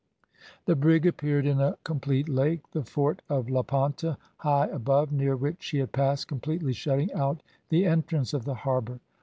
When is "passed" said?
5.91-6.27